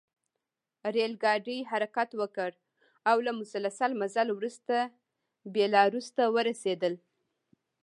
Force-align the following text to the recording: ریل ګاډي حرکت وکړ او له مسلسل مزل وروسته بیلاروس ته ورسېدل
ریل 0.93 1.13
ګاډي 1.23 1.57
حرکت 1.71 2.09
وکړ 2.21 2.51
او 3.09 3.17
له 3.25 3.31
مسلسل 3.41 3.91
مزل 4.01 4.27
وروسته 4.33 4.75
بیلاروس 5.53 6.07
ته 6.17 6.23
ورسېدل 6.35 6.93